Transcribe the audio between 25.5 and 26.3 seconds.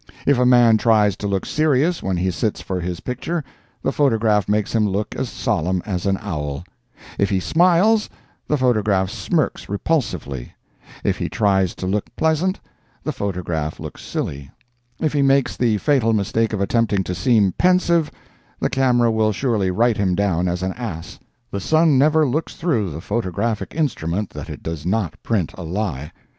a lie.